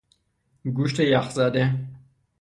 گوشت 0.75 0.99
یخ 0.99 1.29
زده 1.31 1.73